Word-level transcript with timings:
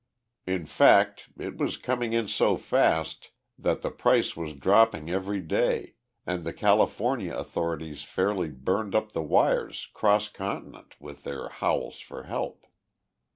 In 0.47 0.65
fact, 0.65 1.29
it 1.37 1.57
was 1.57 1.77
coming 1.77 2.11
in 2.13 2.27
so 2.27 2.57
fast 2.57 3.29
that 3.59 3.83
the 3.83 3.91
price 3.91 4.35
was 4.35 4.53
dropping 4.53 5.11
every 5.11 5.41
day 5.41 5.93
and 6.25 6.43
the 6.43 6.53
California 6.53 7.31
authorities 7.31 8.01
fairly 8.01 8.49
burned 8.49 8.95
up 8.95 9.11
the 9.11 9.21
wires 9.21 9.91
'cross 9.93 10.27
continent 10.27 10.95
with 10.99 11.21
their 11.23 11.49
howls 11.49 11.99
for 11.99 12.23
help. 12.23 12.65